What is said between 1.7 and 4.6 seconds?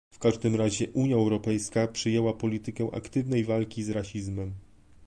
przyjęła politykę aktywnej walki z rasizmem